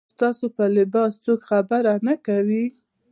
ستاسو 0.13 0.45
پر 0.55 0.69
لباس 0.77 1.11
څوک 1.23 1.39
خبره 1.49 1.93
نه 2.07 2.15
کوي. 2.25 2.65